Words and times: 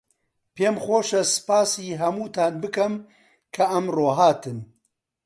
پێم 0.55 0.75
خۆشە 0.83 1.21
سپاسی 1.35 1.97
هەمووتان 2.01 2.53
بکەم 2.63 2.93
کە 3.53 3.63
ئەمڕۆ 3.71 4.09
هاتن. 4.17 4.59